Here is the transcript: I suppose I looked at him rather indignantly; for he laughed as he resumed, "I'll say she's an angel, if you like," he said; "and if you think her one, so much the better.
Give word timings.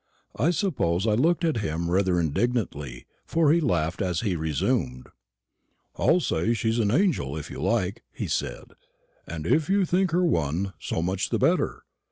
I 0.35 0.49
suppose 0.49 1.05
I 1.05 1.13
looked 1.13 1.45
at 1.45 1.57
him 1.57 1.87
rather 1.91 2.19
indignantly; 2.19 3.05
for 3.23 3.51
he 3.51 3.61
laughed 3.61 4.01
as 4.01 4.21
he 4.21 4.35
resumed, 4.35 5.09
"I'll 5.95 6.19
say 6.21 6.55
she's 6.55 6.79
an 6.79 6.89
angel, 6.89 7.37
if 7.37 7.51
you 7.51 7.61
like," 7.61 8.01
he 8.11 8.25
said; 8.25 8.71
"and 9.27 9.45
if 9.45 9.69
you 9.69 9.85
think 9.85 10.09
her 10.09 10.25
one, 10.25 10.73
so 10.79 11.03
much 11.03 11.29
the 11.29 11.37
better. 11.37 11.83